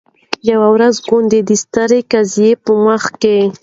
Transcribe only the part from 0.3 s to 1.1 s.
یوه ورځ